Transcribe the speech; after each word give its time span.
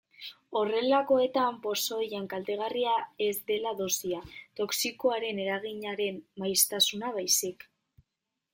Horrelakoetan 0.59 1.57
pozoian 1.65 2.25
kaltegarria 2.31 2.95
ez 3.27 3.35
dela 3.51 3.75
dosia, 3.83 4.23
toxikoaren 4.61 5.45
eraginaren 5.45 6.21
maiztasuna 6.45 7.13
baizik. 7.21 7.69